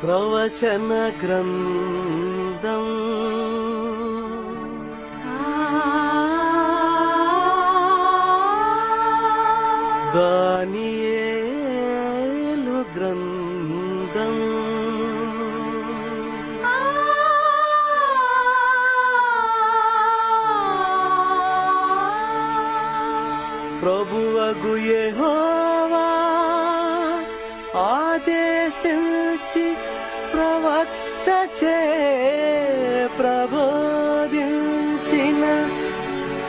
[0.00, 1.58] प्रवचनक्रन्दम्
[10.14, 11.07] दानीय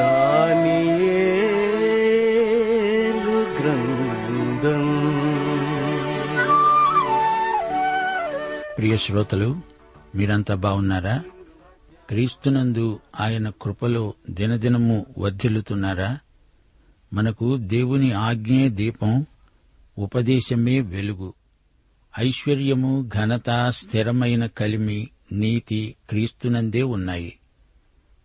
[0.00, 0.82] దానియేలు
[3.60, 4.82] గ్రంథం.
[8.78, 9.56] ప్రియ శ్రోతలు
[10.14, 11.22] మీరంతా బాగున్నారా?
[12.08, 16.18] క్రీస్తునందు ఆయన కృపలో దినదినము వర్ధిల్లుతున్నారా?
[17.12, 19.26] మనకు దేవుని ఆజ్ఞే దీపం
[19.98, 21.34] ఉపదేశమే వెలుగు.
[22.18, 27.38] ఐశ్వర్యము ఘనత స్థిరమైన కలిమి నీతి క్రీస్తునందే ఉన్నాయి.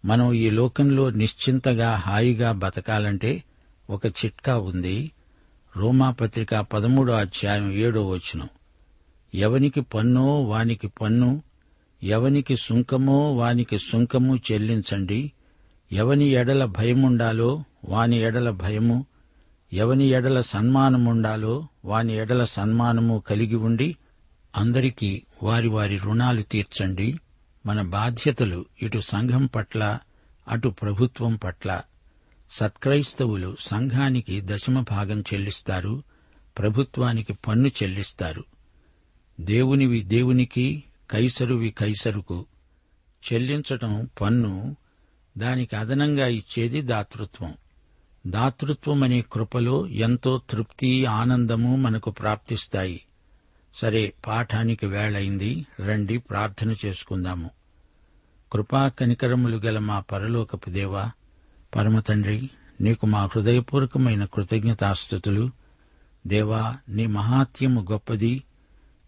[0.06, 3.44] మనం ఈ లోకంలో నిశ్చింతగా హాయిగా బతకాలంటే
[3.90, 5.12] ఒక చిట్కా ఉంది.
[5.78, 8.50] రోమాపత్రిక పదమూడో అధ్యాయం ఏడో వచనం.
[9.36, 11.42] ఎవనికి పన్నో వానికి పన్ను
[12.04, 15.32] ఎవనికి సుంకమో వానికి సుంకము చెల్లించండి.
[15.92, 19.06] ఎవని ఎడల భయముండాలో వాని ఎడల భయము
[19.74, 23.96] ఎవని ఎడల సన్మానముండాలో వాని ఎడల సన్మానము కలిగి ఉండి
[24.58, 27.20] అందరికీ వారి వారి రుణాలు తీర్చండి.
[27.66, 30.00] మన బాధ్యతలు ఇటు సంఘం పట్ల
[30.48, 31.82] అటు ప్రభుత్వం పట్ల.
[32.52, 36.04] సత్క్రైస్తవులు సంఘానికి దశమ భాగం చెల్లిస్తారు
[36.58, 38.44] ప్రభుత్వానికి పన్ను చెల్లిస్తారు.
[39.42, 42.46] దేవునివి దేవునికి కైసరువి కైసరుకు.
[43.34, 44.76] చెల్లించటం పన్ను
[45.38, 47.54] దానికి అదనంగా ఇచ్చేది దాతృత్వం.
[48.30, 53.06] దాతృత్వం అనే కృపలో ఎంతో తృప్తి ఆనందము మనకు ప్రాప్తిస్తాయి.
[53.74, 55.66] సరే పాఠానికి వేళైంది.
[55.80, 57.50] రండి ప్రార్థన చేసుకుందాము.
[58.54, 61.12] కృపా కనికరములు గల మా పరలోకపు దేవా
[61.76, 62.50] పరమతండ్రి
[62.82, 65.50] నీకు మా హృదయపూర్వకమైన కృతజ్ఞతాస్థుతులు.
[66.28, 68.44] దేవా నీ మహాత్యము గొప్పది.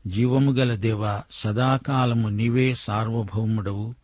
[0.08, 3.96] జీవము గల దేవా సదాకాలము నీవే సార్వభౌముడవు.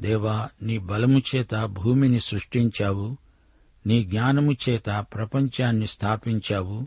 [0.00, 3.16] దేవా నీ బలము చేత భూమిని సృష్టించావు.
[3.86, 6.86] నీ జ్ఞానము చేత ప్రపంచాన్ని స్థాపించావు.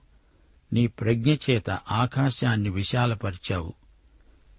[0.74, 3.74] నీ ప్రజ్ఞ చేత ఆకాశాన్ని విశాలపరిచావు.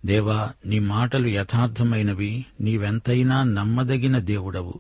[0.07, 2.47] దేవా నీ మాటలు యథార్థమైనవి.
[2.61, 4.75] నీవెంతైనా నమ్మదగిన దేవుడవు.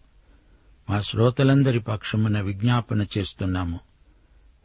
[0.91, 3.81] మా శ్రోతలందరి పక్షమున విజ్ఞాపన చేస్తున్నాము.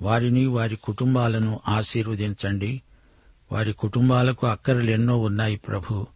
[0.02, 2.82] వారిని వారి కుటుంబాలను ఆశీర్వదించండి.
[3.52, 6.08] వారి కుటుంబాలకు అక్కరలెన్నో ఉన్నాయి ప్రభు.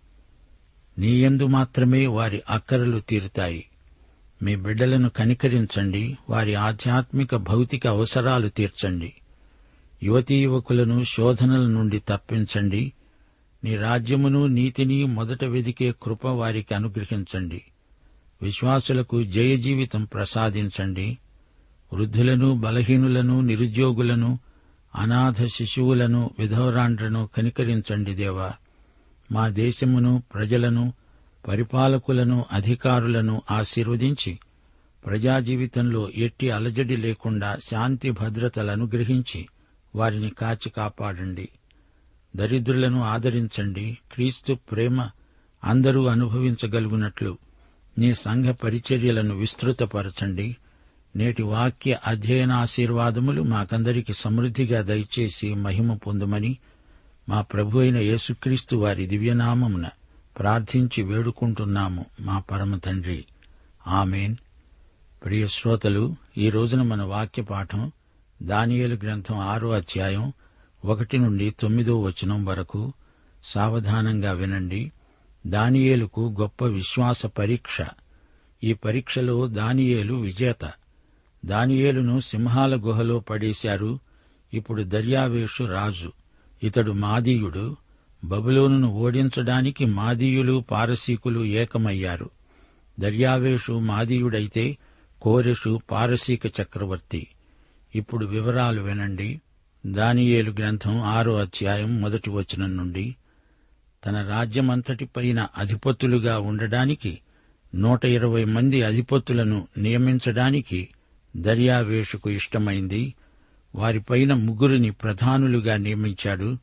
[1.00, 3.70] నీయందు మాత్రమే వారి అక్కరలు తీరుతాయి.
[4.44, 6.18] మీ బిడ్డలను కనికరించండి.
[6.30, 9.14] వారి ఆధ్యాత్మిక భౌతిక అవసరాలు తీర్చండి.
[10.04, 12.94] యువతీ యువకులను శోధనల నుండి తప్పించండి.
[13.64, 17.62] నీ రాజ్యమును నీతిని మొదట వెదికే కృప వారికి అనుగ్రహించండి.
[18.42, 21.18] విశ్వాసులకు జయ జీవితం ప్రసాదించండి.
[21.94, 24.40] వృద్ధులను బలహీనులను నిరుద్యోగులను
[24.96, 28.52] అనాథ శిశువులను విధవరాండ్రను కనికరించండి దేవా.
[29.32, 30.94] మా దేశమును ప్రజలను
[31.48, 34.40] పరిపాలకులను అధికారులను ఆశీర్వదించి
[35.06, 39.48] ప్రజా జీవితంలో ఎట్టి అలజడి లేకుండా శాంతి భద్రతలను గ్రహించి
[39.96, 41.50] వారిని కాచి కాపాడండి.
[42.36, 43.98] దరిద్రులను ఆదరించండి.
[44.12, 45.10] క్రీస్తు ప్రేమ
[45.64, 47.38] అందరూ అనుభవించగలుగునట్లు
[47.98, 50.58] నీ సంఘ పరిచర్యలను విస్తృతపరచండి.
[51.16, 56.58] నేటి వాక్య అధ్యయనాశీర్వాదములు మాకందరికి సమృద్దిగా దయచేసి మహిమ పొందుమని
[57.30, 59.86] మా ప్రభు అయిన యేసుక్రీస్తు వారి దివ్యనామమున
[60.40, 63.26] ప్రార్థించి వేడుకుంటున్నాము మా పరమ తండ్రి.
[63.88, 64.36] ఆమెన్.
[65.26, 67.92] ప్రియ శ్రోతలు ఈ రోజున మన వాక్య పాఠం
[68.44, 70.34] దానియేలు గ్రంథం ఆరో అధ్యాయం
[70.86, 72.94] ఒకటి నుండి తొమ్మిదో వచనం వరకు
[73.44, 74.92] సావధానంగా వినండి.
[75.48, 77.82] దానియేలుకు గొప్ప విశ్వాస పరీక్ష.
[78.64, 80.74] ఈ పరీక్షలో దానియేలు విజేత.
[81.46, 84.00] దానియేలును సింహాల గుహలో పడేశారు.
[84.54, 86.12] ఇప్పుడు దర్యావేషు రాజు.
[86.64, 87.78] ఇతడు మాదీయుడు.
[88.24, 92.30] బబులోనును ఓడించడానికి మాదీయులు పారసీకులు ఏకమయ్యారు.
[93.00, 94.78] దర్యావేషు మాదీయుడైతే
[95.22, 97.28] కోరెషు పారసీక చక్రవర్తి.
[97.96, 99.42] ఇప్పుడు వివరాలు వినండి.
[99.86, 103.16] దానియేలు గ్రంథం ఆరో అధ్యాయం మొదటి వచనం నుండి
[104.06, 107.20] తన రాజ్యమంతటిపైన అధిపతులుగా ఉండడానికి
[107.76, 110.90] నూట ఇరవై మంది అధిపతులను నియమించడానికి
[111.38, 113.14] దర్యావేషుకు ఇష్టమైంది.
[113.76, 116.58] వారిపైన ముగ్గురిని ప్రధానులుగా నియమించాడు.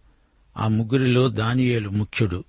[0.57, 2.45] ఆ ముగ్గురిలో దానియేలు ముఖ్యుడు.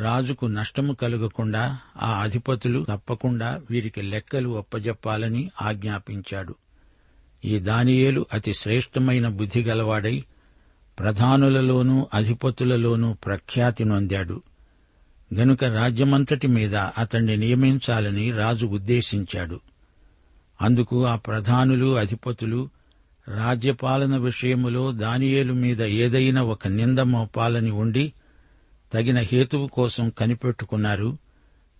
[0.00, 6.54] రాజుకు నష్టము కలగకుండా ఆ అధిపతులు తప్పకుండా వీరికి లెక్కలు ఒప్పజెప్పాలని ఆజ్ఞాపించాడు.
[7.44, 10.24] ఈ దానియేలు అతి శ్రేష్టమైన బుద్ధి గలవాడై
[10.98, 14.42] ప్రధానులలోనూ అధిపతులలోనూ ప్రఖ్యాతి నొందాడు.
[15.34, 19.60] గనుక రాజ్యమంతటి మీద అతణ్ణి నియమించాలని రాజు ఉద్దేశించాడు.
[20.62, 22.68] అందుకు ఆ ప్రధానులు అధిపతులు
[23.28, 28.12] రాజ్యపాలన విషయములో దానియేలు మీద ఏదైనా ఒక నింద మోపాలని ఉండి
[28.92, 31.18] తగిన హేతువు కోసం కనిపెట్టుకున్నారు.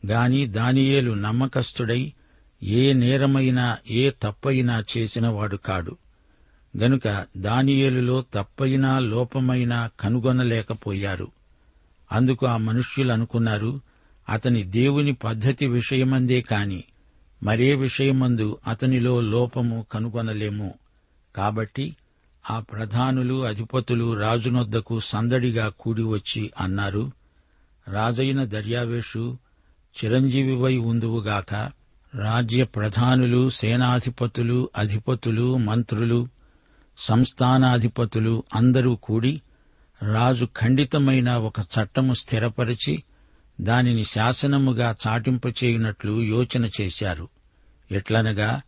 [0.07, 2.13] గాని దానియేలు నమ్మకస్తుడై
[2.63, 5.97] ఏ నేరమైనా ఏ తప్పైనా చేసినవాడు కాడు.
[6.79, 11.29] గనుక దానియేలులో తప్పైనా లోపమైనా కనుగొనలేకపోయారు.
[12.13, 13.81] అందుకు ఆ మనుష్యులు అనుకున్నారు
[14.29, 16.85] అతని దేవుని పద్ధతి విషయమందే కాని
[17.43, 20.75] మరే విషయమందు అతనిలో లోపము కనుగొనలేము.
[21.37, 21.97] కాబట్టి
[22.51, 27.13] ఆ ప్రధానులు అధిపతులు రాజునొద్దకు సందడిగా కూడివచ్చి అన్నారు
[27.89, 29.39] రాజైన దర్యావేషు
[29.97, 31.71] చిరంజీవివై ఉందువుగాక
[32.15, 36.29] రాజ్య ప్రధానులు సేనాధిపతులు అధిపతులు మంత్రులు
[36.99, 39.41] సంస్థానాధిపతులు అందరూ కూడి
[40.03, 43.03] రాజు ఖండితమైన ఒక చట్టము స్థిరపరిచి
[43.61, 47.29] దానిని శాసనముగా చాటింపచేయునట్లు యోచన చేశారు.
[47.91, 48.61] ఎట్లనగా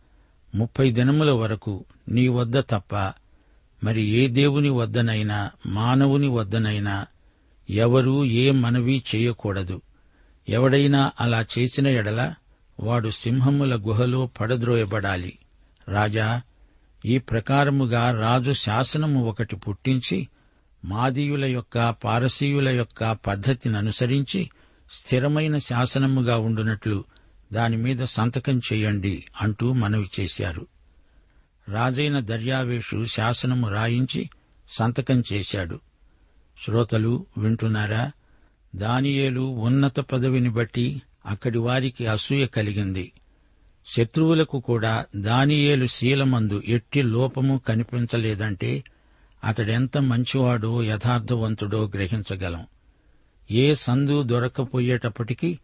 [0.55, 2.95] ముప్పై దినముల వరకు నీ వద్ద తప్ప
[3.83, 7.05] మరి ఏ దేవుని వద్దనైనా మానవుని వద్దనైనా
[7.69, 9.81] ఎవరూ ఏ మనవి చేయకూడదు.
[10.49, 12.33] ఎవడైనా అలా చేసిన ఎడల
[12.79, 15.37] వాడు సింహముల గుహలో పడద్రోయబడాలి.
[15.87, 16.41] రాజా
[17.05, 20.27] ఈ ప్రకారముగా రాజు శాసనము ఒకటి పుట్టించి
[20.85, 24.49] మాదీయుల యొక్క పారసీయుల యొక్క పద్ధతిని అనుసరించి
[24.91, 27.03] స్థిరమైన శాసనముగా ఉండునట్లు
[27.53, 30.67] దానిమీద సంతకం చేయండి అంటూ మనవి చేశారు.
[31.69, 34.29] రాజైన దర్యావేషు శాసనము రాయించి
[34.69, 35.79] సంతకం చేశాడు.
[36.65, 38.11] శ్రోతలు వింటున్నారా?
[38.75, 43.11] దానియేలు ఉన్నత పదవిని బట్టి అక్కడి వారికి అసూయ కలిగింది.
[43.95, 48.83] శత్రువులకు కూడా దానియేలు శీలమందు ఎట్టి లోపము కనిపించలేదంటే
[49.43, 52.65] అతడెంత మంచివాడో యథార్థవంతుడో గ్రహించగలం.
[53.51, 55.59] ఏ సందు దొరకపోయేటప్పటికీ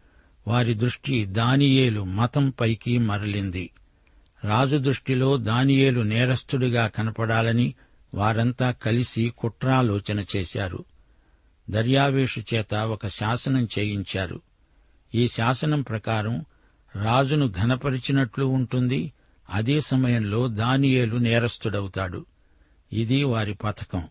[0.46, 3.70] వారి దృష్టి దానియేలు మతం పైకి మరలింది.
[4.44, 7.74] రాజు దృష్టిలో దానియేలు నేరస్తుడిగా కనపడాలని
[8.14, 10.84] వారంతా కలిసి కుట్రాలోచన చేశారు.
[11.70, 14.40] దర్యావేషు చేత ఒక శాసనం చేయించారు.
[15.14, 16.44] ఈ శాసనం ప్రకారం
[16.96, 19.12] రాజును ఘనపరిచినట్లు ఉంటుంది
[19.50, 22.26] అదే సమయంలో దానియేలు నేరస్తుడవుతాడు.
[22.92, 24.02] ఇది వారి పథకం.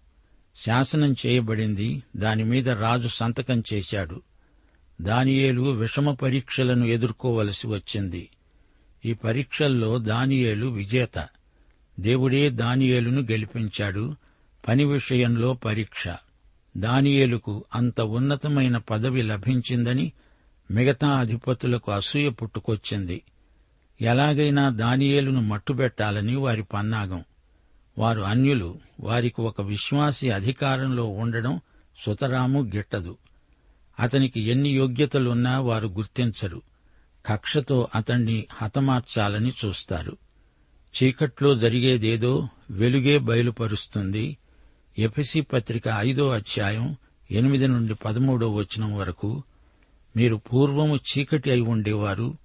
[0.56, 4.22] శాసనం చేయబడింది దానిమీద రాజు సంతకం చేశాడు.
[5.02, 8.30] దానియేలు విషమ పరీక్షలను ఎదుర్కోవలసి వచ్చింది.
[9.06, 11.28] ఈ పరీక్షల్లో దానియేలు విజేత.
[12.00, 14.16] దేవుడే దానియేలును గెలిపించాడు.
[14.68, 16.08] పని విషయంలో పరీక్ష.
[16.78, 20.12] దానియేలుకు అంత ఉన్నతమైన పదవి లభించిందని
[20.72, 23.22] మిగతా అధిపతులకు అసూయ పుట్టుకొచ్చింది.
[24.02, 27.24] ఎలాగైనా దానియేలును మట్టుబెట్టాలని వారి పన్నాగం.
[27.98, 31.60] వారు అన్యులు వారికి ఒక విశ్వాసి అధికారంలో ఉండడం
[32.06, 33.18] సుతరాము గిట్టదు.
[34.02, 36.62] అతనికి ఎన్ని యోగ్యతలున్నా వారు గుర్తించరు.
[37.26, 40.18] కక్షతో అతణ్ణి హతమార్చాలని చూస్తారు.
[41.04, 44.38] చీకట్లో జరిగేదేదో వెలుగే బయలుపరుస్తుంది.
[44.98, 46.96] ఎపిసి పత్రిక ఐదో అధ్యాయం
[47.32, 49.44] ఎనిమిది నుండి పదమూడో వచనం వరకు
[50.16, 52.38] మీరు పూర్వము చీకటి అయి ఉండేవారు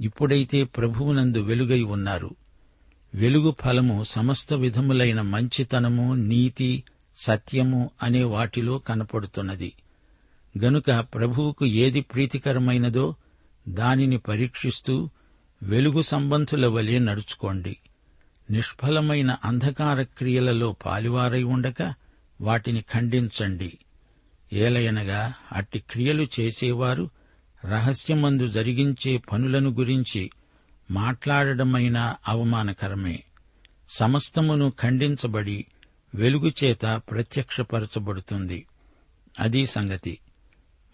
[0.00, 2.34] ఇప్పుడైతే ప్రభువునందు వెలుగై ఉన్నారు.
[3.14, 6.84] వెలుగు ఫలము సమస్త విధములైన మంచితనము నీతి
[7.16, 9.72] సత్యము అనే వాటిలో కనపడుతున్నది.
[10.58, 13.14] గనుక ప్రభువుకు ఏది ప్రీతికరమైనదో
[13.68, 15.10] దానిని పరీక్షిస్తూ
[15.62, 17.76] వెలుగు సంబంధుల వలె నడుచుకోండి.
[18.50, 21.94] నిష్ఫలమైన అంధకార క్రియలలో పాలివారై ఉండక
[22.40, 23.78] వాటిని ఖండించండి.
[24.52, 27.10] ఏలయనగా అట్టి క్రియలు చేసేవారు
[27.64, 30.30] రహస్యమందు జరిగించే పనులను గురించి
[30.90, 33.22] మాట్లాడడమైనా అవమానకరమే.
[33.90, 35.66] సమస్తమును ఖండించబడి
[36.14, 38.66] వెలుగుచేత ప్రత్యక్షపరచబడుతుంది.
[39.40, 40.18] అది సంగతి.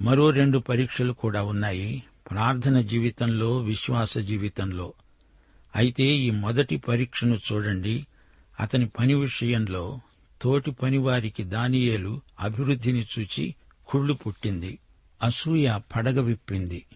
[0.00, 4.92] మరో రెండు పరీక్షలు కూడా ఉన్నాయి ప్రార్థన జీవితంలో విశ్వాస జీవితంలో.
[5.76, 8.06] అయితే ఈ మొదటి పరీక్షను చూడండి.
[8.60, 10.00] అతని పని విషయంలో
[10.42, 13.54] తోటి పనివారికి దానియేలు అభివృద్ధిని చూచి
[13.86, 14.78] కుళ్ళు పుట్టింది.
[15.22, 16.86] అసూయ పడగ విప్పింది.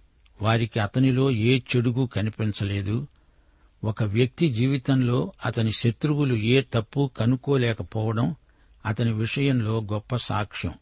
[0.42, 3.08] వారికి అతనిలో ఏ చెడుగు కనిపించలేదు.
[3.84, 8.34] ఒక వ్యక్తి జీవితంలో అతని శత్రువులు ఏ తప్పు కనుక్కోలేకపోవడం
[8.86, 10.72] అతని విషయంలో గొప్ప సాక్ష్యం.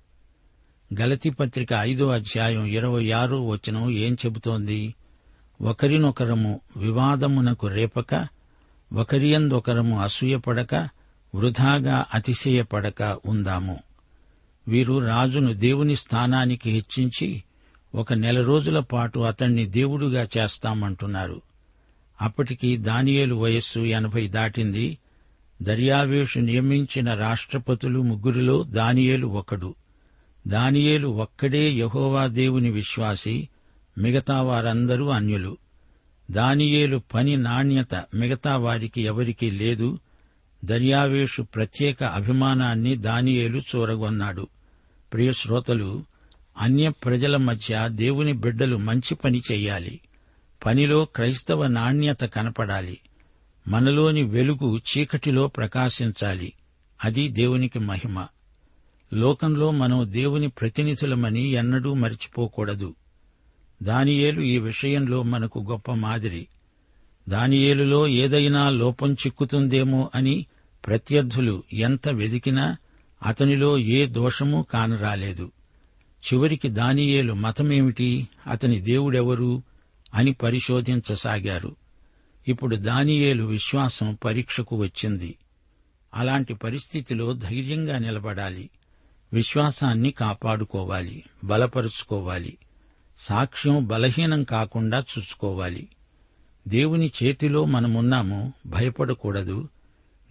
[0.98, 4.94] గలతి పత్రిక ఐదో అధ్యాయం ఇరవై ఆరో వచనం ఏం చెబుతోంది?
[5.60, 8.28] ఒకరినొకరము వివాదమునకు రేపక
[8.92, 10.88] ఒకరియందొకరము అసూయపడక
[11.34, 13.78] వృధాగా అతిశయపడక ఉందాము.
[14.68, 17.42] వీరు రాజును దేవుని స్థానానికి హెచ్చించి
[17.94, 21.42] ఒక నెల రోజుల పాటు అతణ్ణి దేవుడుగా చేస్తామంటున్నారు.
[22.22, 24.98] అప్పటికి దానియేలు వయస్సు ఎనభై దాటింది.
[25.62, 29.74] దర్యావేషు నియమించిన రాష్ట్రపతులు ముగ్గురిలో దానియేలు ఒకడు.
[30.46, 33.48] దానియేలు ఒక్కడే యహోవా దేవుని విశ్వాసి
[33.98, 35.56] మిగతా వారందరూ అన్యులు.
[36.30, 39.98] దానియేలు పని నాణ్యత మిగతా వారికి ఎవరికీ లేదు.
[40.64, 44.48] దర్యావేషు ప్రత్యేక అభిమానాన్ని దానియేలు చూరగొన్నాడు.
[45.12, 46.04] ప్రియ శ్రోతలు
[46.58, 50.00] అన్య ప్రజల మధ్య దేవుని బిడ్డలు మంచి పని చెయ్యాలి.
[50.66, 52.98] పనిలో క్రైస్తవ నాణ్యత కనపడాలి.
[53.68, 56.52] మనలోని వెలుగు చీకటిలో ప్రకాశించాలి.
[57.04, 58.26] అది దేవునికి మహిమ.
[59.12, 62.94] లోకంలో మనం దేవుని ప్రతినిధులమని ఎన్నడూ మరిచిపోకూడదు.
[63.82, 66.46] దానియేలు ఈ విషయంలో మనకు గొప్ప మాదిరి.
[67.28, 70.46] దానియేలులో ఏదైనా లోపం చిక్కుతుందేమో అని
[70.86, 72.76] ప్రత్యర్థులు ఎంత వెదికినా
[73.26, 75.52] అతనిలో ఏ దోషమూ కానరాలేదు.
[76.32, 78.28] చివరికి దానియేలు మతమేమిటి?
[78.46, 79.62] అతని దేవుడెవరు?
[80.14, 81.76] అని పరిశోధించసాగారు.
[82.48, 85.38] ఇప్పుడు దానియేలు విశ్వాసం పరీక్షకు వచ్చింది.
[86.14, 88.70] అలాంటి పరిస్థితిలో ధైర్యంగా నిలబడాలి.
[89.32, 92.58] విశ్వాసాన్ని కాపాడుకోవాలి బలపరుచుకోవాలి
[93.18, 95.88] సాక్ష్యం బలహీనం కాకుండా చూసుకోవాలి.
[96.68, 99.68] దేవుని చేతిలో మనమున్నాము భయపడకూడదు.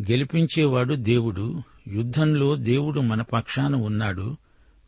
[0.01, 4.37] గెలిపించేవాడు దేవుడు యుద్ధంలో దేవుడు మన పక్షాన ఉన్నాడు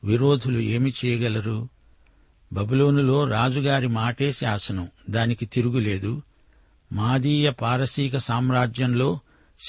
[0.03, 1.69] విరోధులు ఏమి చేయగలరు?
[2.53, 6.21] బబులోనులో రాజుగారి మాటే శాసనం దానికి తిరుగులేదు.
[6.91, 9.19] మాదీయ పారసీక సామ్రాజ్యంలో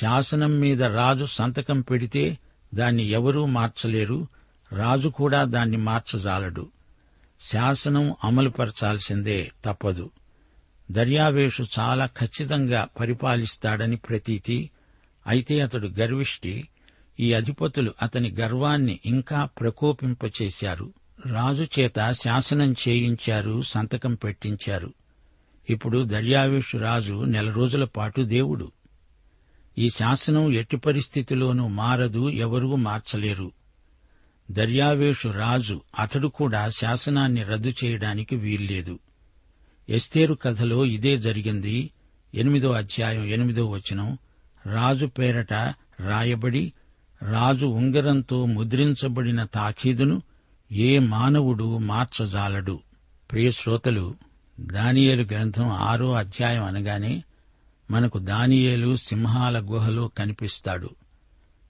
[0.00, 2.38] శాసనం మీద రాజు సంతకం పెడితే
[2.74, 4.26] దాన్ని ఎవరూ మార్చలేరు
[4.72, 6.68] రాజు కూడా దాన్ని మార్చజాలడు.
[7.40, 10.10] శాసనం అమలుపరచాల్సిందే తప్పదు.
[10.90, 14.70] దర్యావేషు చాలా ఖచ్చితంగా పరిపాలిస్తాడని ప్రతీతి
[15.26, 16.68] అయితే అతడు గర్విష్టి
[17.20, 20.92] ఈ అధిపతులు అతని గర్వాన్ని ఇంకా ప్రకోపింపచేశారు.
[21.26, 24.92] రాజు చేత శాసనం చేయించారు సంతకం పెట్టించారు.
[25.70, 28.72] ఇప్పుడు దర్యావేషు రాజు నెల రోజుల పాటు దేవుడు.
[29.78, 33.52] ఈ శాసనం ఎట్టి పరిస్థితిలోనూ మారదు ఎవరూ మార్చలేరు.
[34.50, 38.98] దర్యావేషు రాజు అతడు కూడా శాసనాన్ని రద్దు చేయడానికి వీల్లేదు.
[39.88, 41.90] ఎస్తేరు కథలో ఇదే జరిగింది.
[42.34, 44.18] ఎనిమిదో అధ్యాయం ఎనిమిదో వచనం.
[44.66, 45.52] రాజు పేరట
[46.00, 46.72] రాయబడి
[47.22, 50.22] రాజు ఉంగరంతో ముద్రించబడిన తాఖీదును
[50.72, 52.80] ఏ మానవుడు మార్చజాలడు.
[53.32, 54.14] ప్రియశ్రోతలు
[54.60, 57.24] దానియలు గ్రంథం ఆరో అధ్యాయం అనగానే
[57.92, 60.90] మనకు దానియేలు సింహాల గుహలో కనిపిస్తాడు.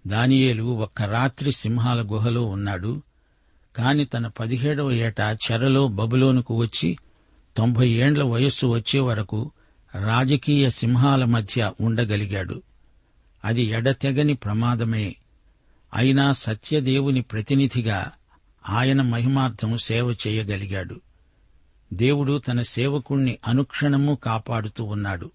[0.07, 3.03] దానియేలు ఒక్క రాత్రి సింహాల గుహలో ఉన్నాడు.
[3.77, 6.99] కాని తన పదిహేడవ ఏట చెరలో బబులోనుకు వచ్చి
[7.57, 9.51] తొంభై ఏండ్ల వయస్సు వచ్చే వరకు
[9.95, 12.63] రాజకీయ సింహాల మధ్య ఉండగలిగాడు.
[13.45, 15.17] అది ఎడతెగని ప్రమాదమే.
[15.95, 18.13] అయినా సత్యదేవుని ప్రతినిధిగా
[18.69, 21.01] ఆయన మహిమార్థం సేవ చేయగలిగాడు.
[21.93, 25.31] దేవుడు తన సేవకుణ్ణి అనుక్షణము కాపాడుతూ ఉన్నాడు.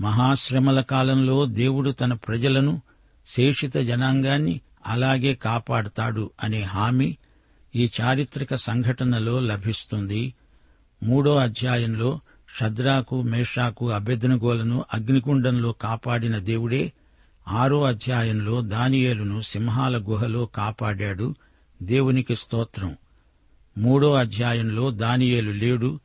[0.00, 2.80] మహాశ్రమల కాలంలో దేవుడు తన ప్రజలను
[3.26, 7.16] శేషిత జనాంగాన్ని అలాగే కాపాడుతాడు అనే హామీ
[7.76, 10.34] ఈ చారిత్రక సంఘటనలో లభిస్తుంది.
[11.02, 12.20] మూడో అధ్యాయంలో
[12.60, 16.92] షద్రాకు మేషాకు అభ్యర్థనగోలను అగ్నికుండంలో కాపాడిన దేవుడే
[17.48, 21.34] ఆరో అధ్యాయంలో దానియేలును సింహాల గుహలో కాపాడాడు
[21.82, 22.96] దేవునికి స్తోత్రం.
[23.78, 26.00] మూడో అధ్యాయంలో దానియేలు లేడు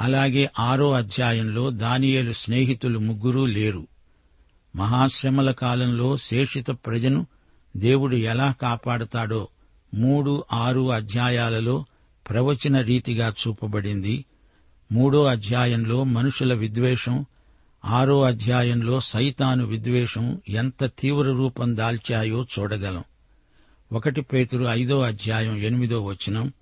[0.00, 3.86] అలాగే ఆరో అధ్యాయంలో దానియేలు స్నేహితులు ముగ్గురూ లేరు.
[4.76, 7.26] మహాశ్రమల కాలంలో శేషిత ప్రజను
[7.76, 9.48] దేవుడు ఎలా కాపాడతాడో
[9.94, 11.84] మూడు ఆరు అధ్యాయాలలో
[12.30, 14.24] ప్రవచన రీతిగా చూపబడింది.
[14.92, 17.24] మూడో అధ్యాయంలో మనుషుల విద్వేషం
[17.84, 23.04] ఆరో అధ్యాయంలో సైతాను విద్వేషం ఎంత తీవ్ర రూపం దాల్చాయో చూడగలం.
[23.92, 26.52] ఒకటి పేతురు ఐదో అధ్యాయం ఎనిమిదో వచనం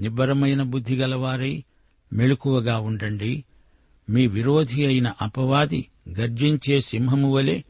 [0.00, 1.64] నిబ్బరమైన బుద్ధి గలవారై
[2.12, 3.44] మెళుకువగా ఉండండి.
[4.10, 5.88] మీ విరోధి అయిన అపవాది
[6.18, 7.62] గర్జించే సింహము వలె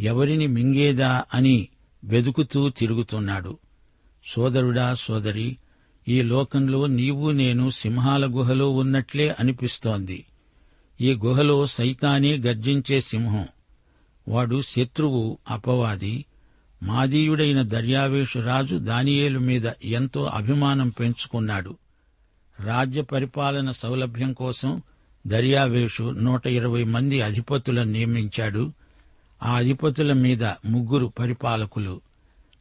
[0.00, 1.68] ఎవరిని మింగేదా అని
[2.04, 3.58] వెదుకుతూ తిరుగుతున్నాడు.
[4.26, 5.56] సోదరుడా సోదరి
[6.08, 10.24] ఈ లోకంలో నీవు నేను సింహాల గుహలో ఉన్నట్లే అనిపిస్తోంది.
[11.00, 13.46] ఈ గుహలో సైతానే గర్జించే సింహం.
[14.28, 16.24] వాడు శత్రువు అపవాది
[16.82, 21.76] మాదీయుడైన దర్యావేషు రాజు దానియేలు మీద ఎంతో అభిమానం పెంచుకున్నాడు.
[22.60, 24.82] రాజ్య పరిపాలన సౌలభ్యం కోసం
[25.26, 28.72] దర్యావేషు నూట ఇరవై మంది అధిపతులను నియమించాడు.
[29.42, 32.00] ఆ అధిపతుల మీద ముగ్గురు పరిపాలకులు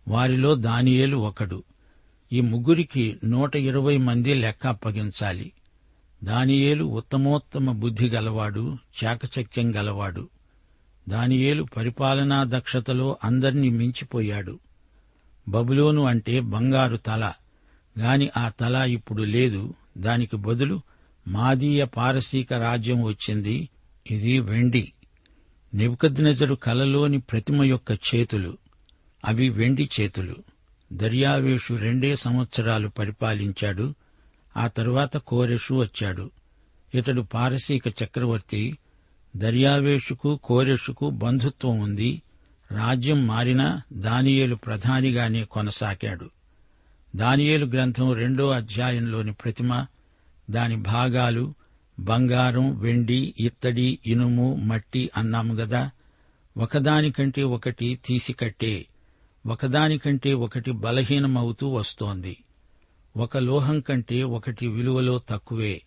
[0.08, 1.64] వారిలో దానియేలు ఒకడు.
[2.34, 5.52] ఈ ముగ్గురికి నూట ఇరవై మంది లెక్క అప్పగించాలి.
[6.24, 10.30] దానియేలు ఉత్తమోత్తమ బుద్ధి గలవాడు చాకచక్యం గలవాడు.
[11.10, 14.60] దానియేలు పరిపాలనా దక్షతలో అందర్నీ మించిపోయాడు.
[15.48, 17.34] బబులోను అంటే బంగారు తల
[18.00, 19.74] గాని ఆ తల ఇప్పుడు లేదు.
[19.98, 20.82] దానికి బదులు
[21.28, 23.70] మాదీయ పారసీక రాజ్యం వచ్చింది.
[24.12, 24.94] ఇది వెండి.
[25.74, 28.58] నెబుకద్నెజరు కలలోని ప్రతిమ యొక్క చేతులు.
[29.26, 30.36] అవి వెండి చేతులు.
[30.94, 33.96] దర్యావేషు రెండే సంవత్సరాలు పరిపాలించాడు.
[34.58, 36.32] ఆ తరువాత కోరెషు వచ్చాడు.
[36.96, 38.78] ఇతడు పారసీక చక్రవర్తి.
[39.36, 42.22] దర్యావేషుకు కోరెషుకు బంధుత్వం ఉంది.
[42.72, 46.30] రాజ్యం మారినా దానియేలు ప్రధానిగానే కొనసాగాడు.
[47.16, 49.86] దానియేలు గ్రంథం రెండో అధ్యాయంలోని ప్రతిమ
[50.50, 51.54] దాని భాగాలు
[52.00, 55.92] బంగారం వెండి ఇత్తడి ఇనుము మట్టి అన్నాము గదా.
[56.58, 58.86] ఒకదానికంటే ఒకటి తీసికట్టే
[59.46, 62.38] ఒకదానికంటే ఒకటి బలహీనమవుతూ వస్తోంది.
[63.18, 65.82] ఒక లోహం కంటే ఒకటి విలువలో తక్కువే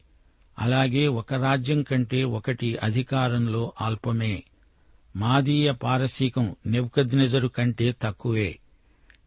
[0.59, 4.45] అలాగే ఒక రాజ్యం కంటే ఒకటి అధికారంలో అల్పమే.
[5.17, 8.59] మాదీయ పారసీకం నెబుకద్నెజరు కంటే తక్కువే.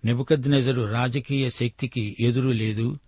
[0.05, 2.99] నెబుకద్నెజరు రాజకీయ శక్తికి ఎదురు లేదు.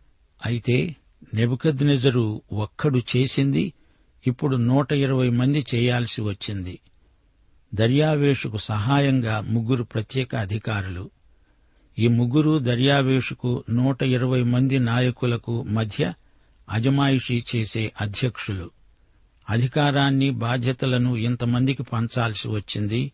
[0.46, 0.96] అయితే
[1.34, 3.74] నెబుకద్నెజరు ఒక్కడు చేసింది
[4.28, 6.80] ఇప్పుడు నూట ఇరవై మంది చేయాల్సి వచ్చింది.
[7.74, 11.10] దర్యావేషుకు సహాయంగా ముగ్గురు ప్రత్యేక అధికారులు.
[12.00, 16.14] ఈ ముగ్గురు దర్యావేషుకు నూట ఇరవై మంది నాయకులకు మధ్య
[16.70, 18.72] అజమాయిషీ చేసే అధ్యక్షులు.
[19.50, 23.12] అధికారాన్ని బాధ్యతలను ఇంతమందికి పంచాల్సి వచ్చింది.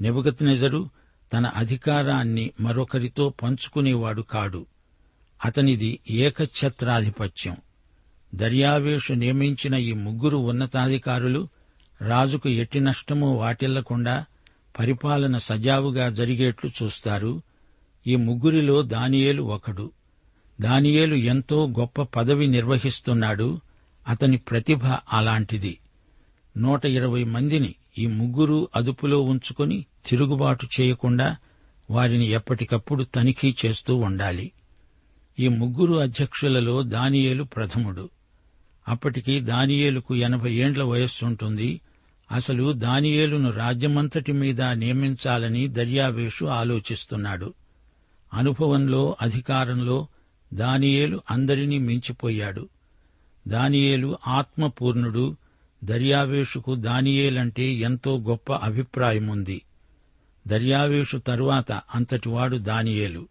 [0.00, 0.88] నెబుకత్నెజరు
[1.32, 4.66] తన అధికారాన్ని మరొకరితో పంచుకునేవాడు కాడు.
[5.44, 7.56] అతనిది ఏకఛత్రాధిపత్యం.
[8.34, 11.48] దర్యావేషు నియమించిన ఈ ముగ్గురు ఉన్నతాధికారులు
[12.00, 14.24] రాజుకు ఎట్టి నష్టమూ వాటిల్లకుండా
[14.78, 17.42] పరిపాలన సజావుగా జరిగేట్లు చూస్తారు.
[18.06, 19.90] ఈ ముగ్గురిలో దానియేలు ఒకడు.
[20.60, 23.60] దానియేలు ఎంతో గొప్ప పదవి నిర్వహిస్తున్నాడు.
[24.08, 25.78] అతని ప్రతిభ అలాంటిది.
[26.56, 31.36] నూట ఇరవై మందిని ఈ ముగ్గురు అదుపులో ఉంచుకొని తిరుగుబాటు చేయకుండా
[31.90, 34.52] వారిని ఎప్పటికప్పుడు తనిఖీ చేస్తూ ఉండాలి.
[35.40, 38.10] ఈ ముగ్గురు అధ్యక్షులలో దానియేలు ప్రథముడు.
[38.88, 41.80] అప్పటికి దానియేలుకు ఎనభై ఏండ్ల వయస్సుంటుంది
[42.32, 47.54] అసలు దానియేలును రాజ్యమంతటి మీద నియమించాలని దర్యావేషు ఆలోచిస్తున్నాడు.
[48.34, 50.06] అనుభవంలో అధికారంలో
[50.54, 52.68] దానియేలు అందరినీ మించిపోయాడు.
[53.48, 55.36] దానియేలు ఆత్మపూర్ణుడు.
[55.84, 59.62] దర్యావేషుకు దానియేలంటే ఎంతో గొప్ప అభిప్రాయముంది.
[60.48, 63.28] దర్యావేషు తరువాత అంతటివాడు దానియేలు.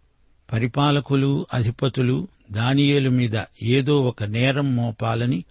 [0.54, 5.44] పరిపాలకులు అధిపతులు దానియేలు మీద ఏదో ఒక నేరం మోపాలని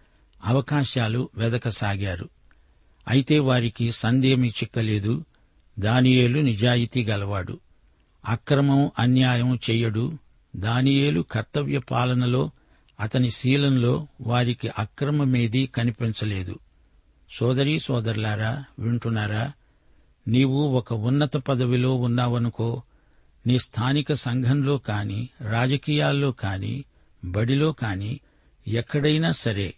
[0.45, 2.29] అవకాశాలు వెదకసాగారు.
[3.09, 5.25] అయితే వారికి సందేమి చిక్కలేదు.
[5.79, 7.61] దానియేలు నిజాయితీ గలవాడు.
[8.27, 10.13] అక్రమం అన్యాయం చెయ్యడు.
[10.57, 12.51] దానియేలు కర్తవ్య పాలనలో
[13.01, 16.59] అతని శీలంలో వారికి అక్రమమేదీ కనిపించలేదు.
[17.39, 19.53] సోదరీ సోదరులారా వింటున్నారా?
[20.29, 22.83] నీవు ఒక ఉన్నత పదవిలో ఉన్నావనుకో
[23.47, 26.85] నీ స్థానిక సంఘంలో కాని రాజకీయాల్లో కాని
[27.25, 28.21] బడిలో కాని
[28.69, 29.75] ఎక్కడైనా సరే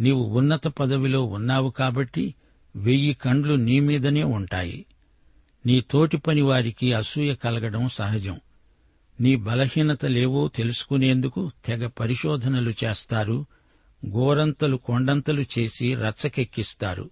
[0.00, 2.34] నీవు ఉన్నత పదవిలో ఉన్నావు కాబట్టి
[2.76, 4.86] వెయ్యి కండ్లు నీ మీదనే ఉంటాయి.
[5.66, 8.40] నీ తోటి పని వారికి అసూయ కలగడం సహజం.
[9.20, 13.46] నీ బలహీనతలేవో తెలుసుకునేందుకు తెగ పరిశోధనలు చేస్తారు
[14.06, 17.10] గోరంతలు కొండంతలు చేసి రచ్చకెక్కిస్తారు.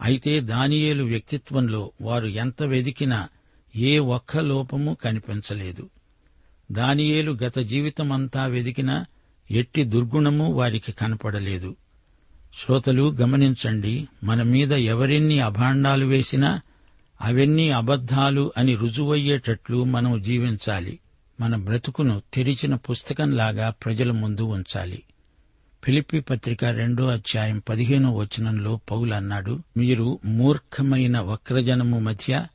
[0.00, 3.28] అయితే దానియేలు వ్యక్తిత్వంలో వారు ఎంత వెదికినా
[3.76, 5.90] ఏ ఒక్క లోపము కనిపించలేదు.
[6.72, 9.06] దానియేలు గత జీవితమంతా వెదికినా
[9.50, 11.76] ఎట్టి దుర్గుణము వారికి కనపడలేదు.
[12.58, 16.60] శ్రోతలు గమనించండి మన మీద ఎవరెన్ని అభాండాలు వేసినా
[17.20, 20.98] అవన్నీ అబద్ధాలు అని రుజువయ్యేటట్లు మనం జీవించాలి.
[21.40, 25.02] మన బ్రతుకును తెరిచిన పుస్తకంలాగా ప్రజల ముందు ఉంచాలి.
[25.84, 32.46] ఫిలిప్పి పత్రిక రెండో అధ్యాయం పదిహేనో వచనంలో పౌలు అన్నాడు మీరు మూర్ఖమైన వక్రజనము మధ్య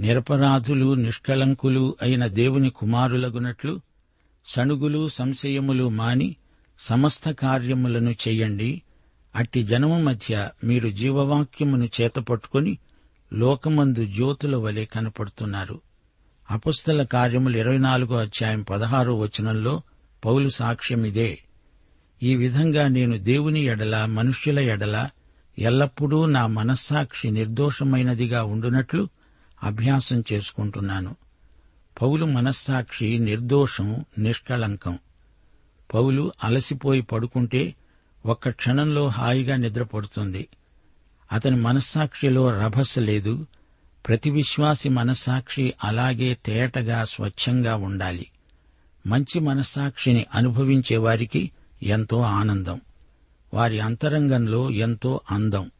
[0.00, 3.80] నిరపరాధులు నిష్కళంకులు అయిన దేవుని కుమారులగునట్లు
[4.46, 6.36] సణుగులు సంశయములు మాని
[6.78, 8.82] సమస్త కార్యములను చెయ్యండి
[9.34, 12.78] అట్టి జనము మధ్య మీరు జీవవాక్యమును చేతపట్టుకుని
[13.32, 15.80] లోకమందు జ్యోతుల వలె కనపడుతున్నారు.
[16.50, 19.82] అపుస్తల కార్యములు ఇరవై నాలుగో అధ్యాయం పదహారో వచనంలో
[20.24, 21.38] పౌలు సాక్ష్యమిదే.
[22.22, 25.08] ఈ విధంగా నేను దేవుని ఎడల మనుష్యుల ఎడల
[25.58, 29.08] ఎల్లప్పుడూ నా మనస్సాక్షి నిర్దోషమైనదిగా ఉండునట్లు
[29.62, 31.16] అభ్యాసం చేసుకుంటున్నాను.
[32.02, 34.98] పౌలు మనస్సాక్షి నిర్దోషం నిష్కళంకం.
[35.94, 37.74] పౌలు అలసిపోయి పడుకుంటే
[38.26, 40.48] ఒక్క క్షణంలో హాయిగా నిద్రపడుతుంది.
[41.32, 43.46] అతని మనస్సాక్షిలో రభస లేదు.
[44.08, 48.26] ప్రతి విశ్వాసి మనస్సాక్షి అలాగే తేటగా స్వచ్ఛంగా ఉండాలి.
[49.06, 51.50] మంచి మనస్సాక్షిని అనుభవించే వారికి
[51.82, 52.80] ఎంతో ఆనందం.
[53.54, 55.70] వారి అంతరంగంలో ఎంతో అందం.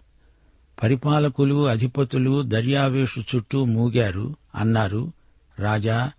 [0.83, 5.13] పరిపాలకులు అధిపతులు దర్యావేషు చుట్టూ మూగారు అన్నారు
[5.59, 6.13] రాజా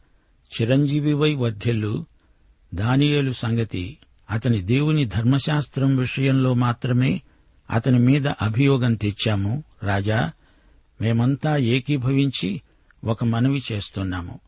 [0.62, 2.06] చిరంజీవివై వర్ధిల్లు
[2.76, 3.98] దానియేలు సంగతి.
[4.32, 7.22] అతని దేవుని ధర్మశాస్త్రం విషయంలో మాత్రమే
[7.72, 10.32] అతని మీద అభియోగం తెచ్చాము రాజా.
[11.02, 12.62] మేమంతా ఏకీభవించి
[13.06, 14.40] ఒక మనవి చేస్తున్నాము.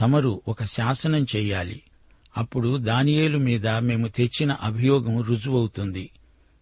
[0.00, 1.82] తమరు ఒక శాసనం చెయ్యాలి.
[2.36, 6.10] అప్పుడు దానియేలు మీద మేము తెచ్చిన అభియోగం రుజువవుతుంది.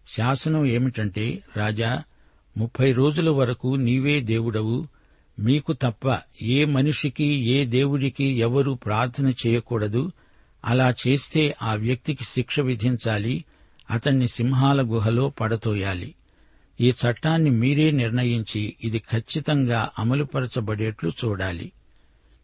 [0.07, 2.03] శాసనం ఏమిటంటే రాజా
[2.57, 4.87] ముప్పై రోజుల వరకు నీవే దేవుడవు.
[5.39, 10.11] మీకు తప్ప ఏ మనిషికి ఏ దేవుడికి ఎవరూ ప్రార్థన చేయకూడదు.
[10.65, 13.45] అలా చేస్తే ఆ వ్యక్తికి శిక్ష విధించాలి.
[13.91, 16.15] అతన్ని సింహాల గుహలో పడతోయాలి.
[16.81, 21.71] ఈ చట్టాన్ని మీరే నిర్ణయించి ఇది ఖచ్చితంగా అమలుపరచబడేట్లు చూడాలి.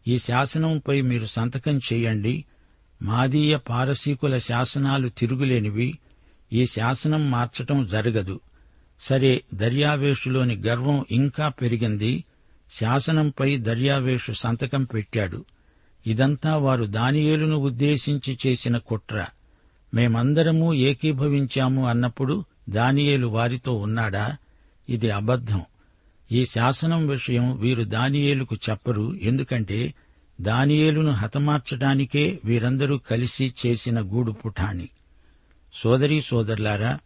[0.08, 2.44] ఈ శాసనంపై మీరు సంతకం చేయండి.
[3.02, 5.98] మాదీయ పారసీకుల శాసనాలు తిరుగులేనివి
[6.52, 8.40] ఈ శాసనం మార్చటం జరగదు.
[9.00, 12.24] సరే దర్యావేషులోని గర్వం ఇంకా పెరిగింది.
[12.74, 15.44] శాసనంపై దర్యావేషు సంతకం పెట్టాడు.
[16.06, 19.26] ఇదంతా వారు దానియేలును ఉద్దేశించి చేసిన కుట్ర.
[19.94, 24.36] మేమందరము ఏకీభవించాము అన్నప్పుడు దానియేలు వారితో ఉన్నాడా?
[24.88, 25.62] ఇది అబద్ధం.
[26.32, 29.14] ఈ శాసనం విషయం వీరు దానియేలుకు చెప్పరు.
[29.22, 29.94] ఎందుకంటే
[30.40, 34.88] దానియేలును హతమార్చడానికే వీరందరూ కలిసి చేసిన గూడు పుఠాని
[35.74, 36.98] సోదరీ సోదరులారా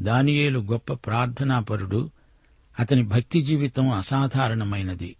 [0.00, 2.10] దానియేలు గొప్ప ప్రార్థనాపరుడు
[2.80, 5.16] అతని భక్తి జీవితం అసాధారణమైనది.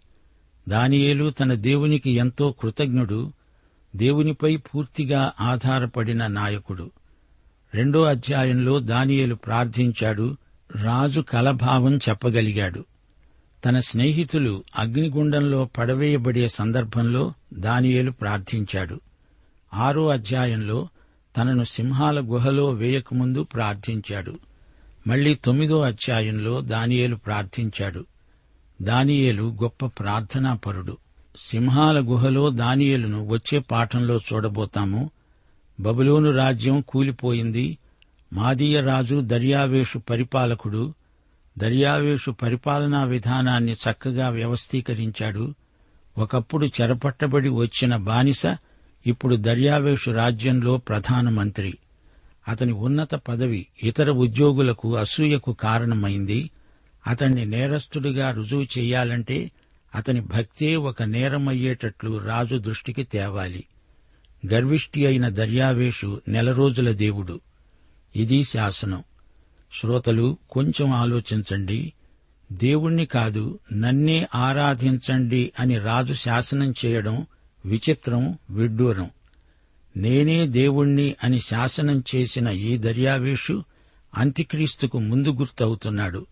[0.69, 3.33] దానియేలు తన దేవునికి ఎంతో కృతజ్ఞుడు
[3.95, 6.91] దేవునిపై పూర్తిగా ఆధారపడిన నాయకుడు.
[7.73, 10.37] రెండో అధ్యాయంలో దానియేలు ప్రార్థించాడు
[10.75, 12.85] రాజు కలభావం చెప్పగలిగాడు.
[13.67, 18.99] తన స్నేహితులు అగ్నిగుండంలో పడవేయబడే సందర్భంలో దానియేలు ప్రార్థించాడు.
[19.73, 20.87] ఆరో అధ్యాయంలో
[21.37, 24.39] తనను సింహాల గుహలో వేయకముందు ప్రార్థించాడు.
[25.07, 28.05] మళ్ళీ తొమ్మిదో అధ్యాయంలో దానియేలు ప్రార్థించాడు.
[28.81, 30.97] దానియేలు గొప్ప ప్రార్థనాపరుడు.
[31.37, 35.11] సింహాల గుహలో దానియేలును వచ్చే పాఠంలో చూడబోతాము.
[35.79, 37.77] బబులోను రాజ్యం కూలిపోయింది.
[38.33, 40.93] మాదీయ రాజు దర్యావేషు పరిపాలకుడు
[41.57, 45.53] దర్యావేషు పరిపాలనా విధానాన్ని చక్కగా వ్యవస్థీకరించాడు.
[46.17, 48.41] ఒకప్పుడు చెరపట్టబడి వచ్చిన బానిస
[49.07, 51.77] ఇప్పుడు దర్యావేషు రాజ్యంలో ప్రధానమంత్రి.
[52.47, 56.49] అతని ఉన్నత పదవి ఇతర ఉద్యోగులకు అసూయకు కారణమైంది.
[57.07, 59.51] అతన్ని నేరస్తుడిగా రుజువు చేయాలంటే
[59.95, 63.65] అతని భక్తే ఒక నేరమయ్యేటట్లు రాజు దృష్టికి తేవాలి.
[64.53, 67.39] గర్విష్టి అయిన దర్యావేషు నెల రోజుల దేవుడు.
[68.15, 69.03] ఇది శాసనం.
[69.73, 71.93] శ్రోతలు కొంచెం ఆలోచించండి.
[72.51, 77.25] దేవుణ్ణి కాదు నన్నే ఆరాధించండి అని రాజు శాసనం చేయడం
[77.65, 79.09] విచిత్రం విడ్డూరం.
[79.97, 83.63] నేనే దేవుణ్ణి అని శాసనం చేసిన ఈ దర్యావేషు
[84.15, 86.25] అంత్యక్రీస్తుకు ముందు గుర్తవుతున్నాడు.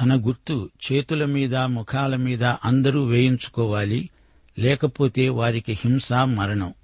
[0.00, 4.08] తన గుర్తు చేతుల మీద ముఖాల మీద అందరూ వేయించుకోవాలి
[4.58, 6.74] లేకపోతే వారికి హింస మరణం.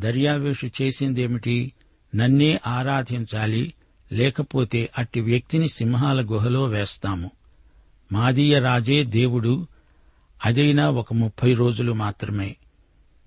[0.00, 1.72] దర్యావేషు చేసిందేమిటి?
[2.14, 3.74] నన్నే ఆరాధించాలి
[4.14, 7.30] లేకపోతే అట్టి వ్యక్తిని సింహాల గుహలో వేస్తాము.
[8.12, 9.66] మాదీయ రాజే దేవుడు.
[10.44, 12.56] అదైనా ఒక ముప్పై రోజులు మాత్రమే.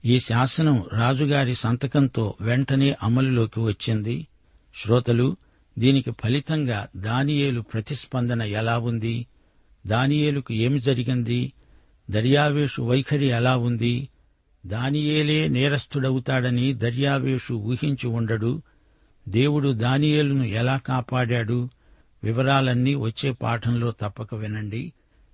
[0.06, 4.28] ఈ శాసనం రాజుగారి సంతకంతో వెంటనే అమలులోకి వచ్చింది.
[4.84, 5.38] శ్రోతలు
[5.80, 9.28] దీనికి ఫలితంగా దానియేలు ప్రతిస్పందన ఎలా ఉంది?
[9.88, 11.54] దానియేలుకు ఏమి జరిగింది?
[12.10, 14.10] దర్యావేషు వైఖరి ఎలా ఉంది?
[14.65, 18.62] దానియేలే నేరస్తుడవుతాడని దర్యావేషు ఊహించి ఉండడు.
[19.28, 21.70] దేవుడు దానియేలును ఎలా కాపాడాడు?
[22.24, 24.94] వివరాలన్నీ వచ్చే పాఠంలో తప్పక వినండి.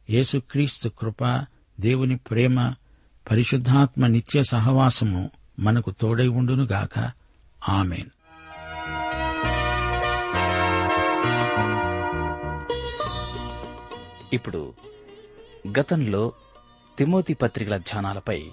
[0.09, 1.45] యేసుక్రీస్తు కృప
[1.79, 2.73] దేవుని ప్రేమ
[3.31, 7.11] పరిశుద్ధాత్మ నిత్య సహవాసము మనకు తోడై ఉండునుగాక.
[7.69, 8.09] ఆమెన్.
[14.33, 14.73] ఇప్పుడు
[15.79, 16.31] గతంలో
[16.97, 18.43] తిమోతి పత్రికల ధ్యానాలపై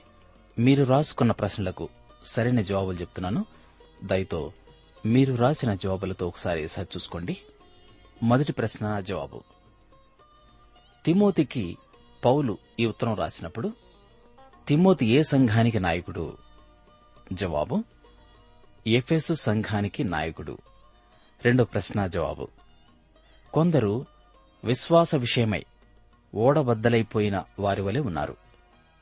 [0.59, 1.89] మీరు రాసుకున్న ప్రశ్నలకు
[2.25, 3.45] సరైన జవాబులు చెప్తున్నాను.
[4.05, 4.53] దయతో
[5.07, 7.37] మీరు రాసిన జవాబులతో ఒకసారి సరిచూసుకోండి
[8.23, 9.43] మొదటి ప్రశ్న జవాబు.
[11.05, 11.77] తిమోతికి
[12.25, 13.73] పౌలు ఈ ఉత్తరం రాసినప్పుడు
[14.69, 16.39] తిమోతి ఏ సంఘానికి నాయకుడు?
[17.33, 17.85] జవాబు
[18.87, 20.59] ఎఫెసు సంఘానికి నాయకుడు.
[21.45, 22.49] రెండో ప్రశ్న జవాబు.
[23.53, 24.07] కొందరు
[24.65, 25.65] విశ్వాస విషయమై
[26.35, 28.37] ఓడబద్దలైపోయిన వారి వలె ఉన్నారు.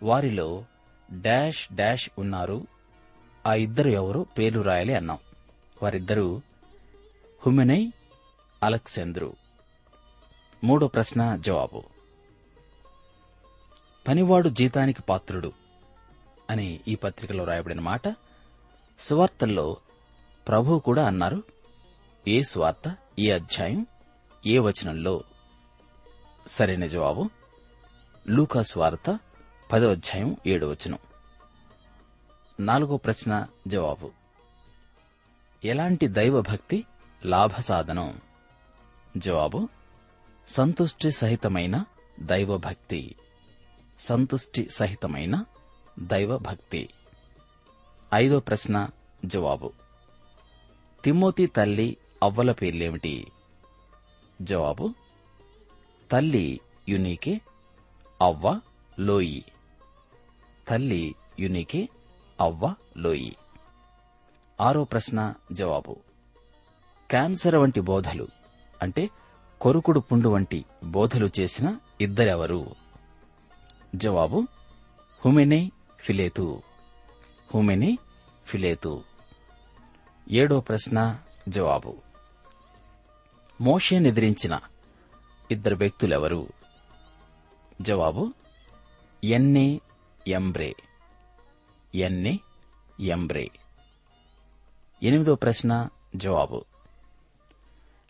[0.03, 0.65] వారిలో
[1.13, 2.67] డాష్ డాష్ ఉన్నారు.
[3.47, 5.19] ఆ ఇద్దరు ఎవరు పేర్లు రాయాలి అన్నాం.
[5.83, 6.41] వారిద్దరూ
[7.47, 7.93] హుమెనై
[8.63, 9.37] అలెక్సేంద్రు.
[10.65, 11.83] మూడో ప్రశ్న జవాబు.
[14.09, 15.53] పనివాడు జీతానికి పాత్రుడు
[16.51, 18.17] అని ఈ పత్రికలో రాయబడిన మాట
[18.99, 19.77] సువార్తల్లో
[20.49, 21.43] ప్రభు కూడా అన్నారు.
[22.29, 23.87] ఏ స్వార్త ఏ అధ్యాయం
[24.47, 25.25] ఏ వచనంలో?
[26.47, 27.31] సరైన జవాబు.
[28.29, 29.19] లూకా స్వార్త
[29.73, 30.99] పదో అధ్యాయం ఏడో వచనం.
[32.61, 34.18] నాలుగో ప్రశ్న జవాబు.
[35.65, 36.85] ఎలాంటి దైవభక్తి
[37.25, 38.21] లాభసాధనం?
[39.17, 39.69] జవాబు
[40.49, 41.85] సంతుష్టి సహితమైన
[42.21, 43.17] దైవభక్తి.
[43.99, 45.45] సంతుష్టి సహితమైన
[45.99, 46.89] దైవభక్తి.
[48.15, 48.89] ఐదో ప్రశ్న
[49.25, 49.73] జవాబు.
[51.05, 53.27] తిమ్మోతి తల్లి అవ్వల పేర్లేమిటి?
[54.43, 54.95] జవాబు
[56.13, 57.41] తల్లి యునీకే
[58.23, 58.61] అవ్వ
[59.01, 59.45] లోయి.
[60.69, 61.89] తల్లి యునీకే
[62.41, 63.37] అవ్వ లోయి.
[64.61, 65.97] ఆరో ప్రశ్న జవాబు.
[67.11, 68.29] క్యాన్సర్ వంటి బోధలు
[68.83, 69.11] అంటే
[69.61, 72.75] కొరుకుడు పుండు వంటి బోధలు చేసిన ఇద్దరెవరు?
[73.95, 74.47] జవాబు
[75.25, 76.63] హుమెనే ఫిలేతు.
[77.55, 77.99] హుమెనే
[78.47, 79.05] ఫిలేతు.
[80.31, 81.19] ఏడో ప్రశ్న
[81.49, 81.97] జవాబు.
[83.61, 84.61] మోషేనెదిరించిన
[85.51, 86.49] ఇద్దరు వ్యక్తులెవరు?
[87.81, 88.33] జవాబు
[89.25, 89.81] ఎన్నే
[90.29, 90.75] ఎంబ్రే
[91.95, 92.41] ఎన్నే
[93.01, 93.51] ఎంబ్రే
[95.03, 96.65] ఎనిమిదో ప్రశ్న జవాబు.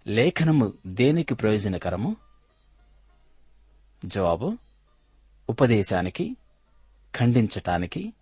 [0.07, 2.17] లేఖనము దేనికి ప్రయోజనకరము?
[4.05, 4.59] జవాబు
[5.49, 6.37] ఉపదేశానికి
[7.19, 8.13] ఖండించటానికి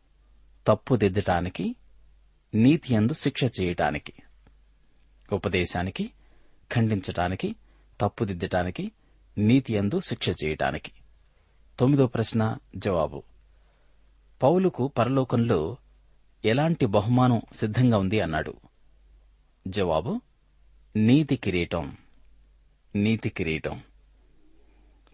[0.67, 1.77] తప్పుదిద్దటానికి
[2.55, 4.13] నీతి యందు శిక్ష చేయటానికి.
[5.33, 6.13] ఉపదేశానికి
[6.75, 7.57] ఖండించటానికి
[8.01, 8.93] తప్పుదిద్దటానికి
[9.39, 10.93] నీతి యందు శిక్ష చేయటానికి.
[11.79, 13.23] తొమ్మిదో ప్రశ్న జవాబు.
[14.43, 15.77] పౌలుకు పరలోకంలో
[16.47, 18.55] ఎలాంటి బహుమానం సిద్ధంగా ఉంది అన్నాడు.
[19.69, 20.21] జవాబు
[20.97, 21.97] నీతి కిరీటం.
[22.95, 23.81] నీతి కిరీటం.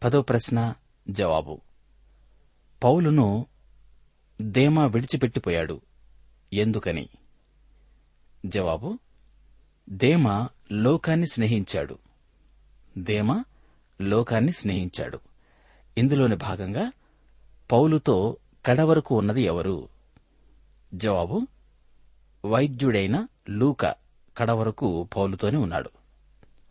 [0.05, 0.75] పదో ప్రశ్న
[1.11, 1.61] జవాబు.
[2.85, 3.47] పౌలును
[4.41, 5.81] దేమా విడిచిపెట్టిపోయాడు.
[6.53, 7.09] ఎందుకని?
[8.47, 8.99] జవాబు
[9.91, 11.99] దేమా లోకాన్ని స్నేహించాడు.
[12.99, 13.45] దేమా
[14.01, 15.21] లోకాన్ని స్నేహించాడు.
[15.99, 16.93] ఇందులోని భాగంగా
[17.73, 19.89] పౌలుతో కడవరకు ఉన్నది ఎవరు?
[20.95, 21.47] జవాబు
[22.45, 23.87] వైద్యుడైన లూక
[24.37, 25.91] కడవరకు పౌలుతోనే ఉన్నాడు.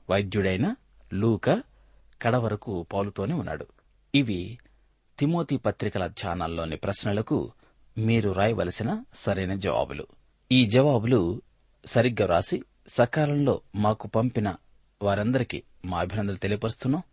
[0.10, 0.76] వైద్యుడైన
[1.14, 1.50] లూక
[2.22, 3.68] కడవరకు పౌలుతోనే ఉన్నాడు.
[4.16, 4.58] ఇవి
[5.20, 7.52] తిమోతి పత్రికల ధ్యానాల్లోని ప్రశ్నలకు
[7.98, 10.08] మీరు రాయవలసిన సరైన జవాబులు.
[10.52, 11.42] ఈ జవాబులు
[11.86, 14.56] సరిగ్గా వ్రాసి సకాలంలో మాకు పంపిన
[15.02, 17.04] వారందరికీ మా అభినందనలు తెలియపరుస్తున్నాం.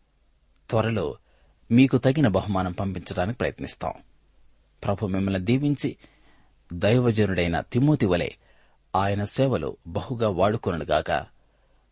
[0.70, 1.16] త్వరలో
[1.70, 3.92] మీకు తగిన బహుమానం పంపించడానికి ప్రయత్నిస్తాం.
[4.84, 5.96] ప్రభు మిమ్మల్ని దీవించి
[6.72, 8.28] దైవజనుడైన తిమ్మోతి వలె
[8.96, 11.26] ఆయన సేవలో బహుగా వాడుకొనుగాక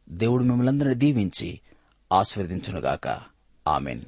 [0.08, 1.60] దేవుడు మిమ్మల్ందరినీ దీవించి
[2.12, 3.20] ఆశీర్వదించునుగాక
[3.68, 4.00] ఆమెన్.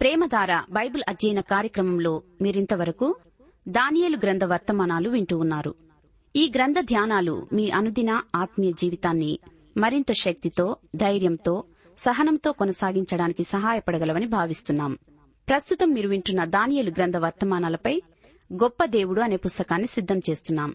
[0.00, 3.16] ప్రేమధార బైబిల్ అధ్యయన కార్యక్రమంలో మీరింతవరకు
[3.68, 5.74] దానియేలు గ్రంథ వర్తమానాలు వింటూ ఉన్నారు.
[6.36, 9.38] ఈ గ్రంథ ధ్యానాలు మీ అనుదిన ఆత్మీయ జీవితాన్ని
[9.76, 11.64] మరింత శక్తితో ధైర్యంతో
[11.98, 14.98] సహనంతో కొనసాగించడానికి సహాయపడగలవని భావిస్తున్నాం.
[15.48, 18.02] ప్రస్తుతం మీరు వింటున్న దానియలు గ్రంథ వర్తమానాలపై
[18.52, 20.74] గొప్ప దేవుడు అనే పుస్తకాన్ని సిద్ధం చేస్తున్నాం.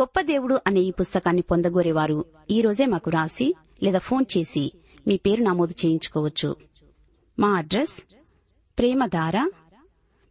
[0.00, 4.72] గొప్ప దేవుడు అనే ఈ పుస్తకాన్ని పొందగోరేవారు ఈ రోజే మాకు రాసి లేదా ఫోన్ చేసి
[5.06, 6.56] మీ పేరు నమోదు చేయించుకోవచ్చు.
[7.38, 8.02] మా address
[8.78, 9.50] Premadhara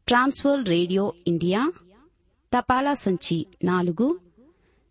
[0.08, 1.72] trans world radio India
[2.58, 4.20] తపాలా సంచి నాలుగు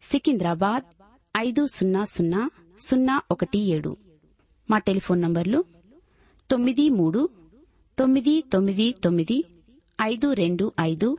[0.02, 0.84] సికింద్రాబాద్
[1.36, 3.96] ఐదు సున్నా సున్నా సున్నా ఒకటి ఏడు.
[4.70, 5.64] మా టెలిఫోన్ నంబర్లు
[6.50, 7.28] తొమ్మిది మూడు
[7.98, 9.44] తొమ్మిది తొమ్మిది తొమ్మిది
[10.02, 11.18] ఐదు రెండు ఐదు